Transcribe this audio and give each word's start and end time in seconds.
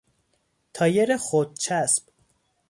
تایر 0.73 1.17
خودچسب 1.17 2.03